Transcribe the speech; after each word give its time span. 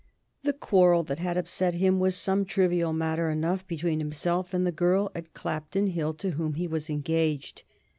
The 0.41 0.53
quarrel 0.53 1.03
that 1.03 1.19
had 1.19 1.37
upset 1.37 1.75
him 1.75 1.99
was 1.99 2.15
some 2.15 2.43
trivial 2.43 2.91
matter 2.91 3.29
enough 3.29 3.67
between 3.67 3.99
himself 3.99 4.51
and 4.51 4.65
the 4.65 4.71
girl 4.71 5.11
at 5.13 5.35
Clapton 5.35 5.85
Hill 5.85 6.15
to 6.15 6.31
whom 6.31 6.55
he 6.55 6.65
was 6.67 6.89
engaged. 6.89 7.61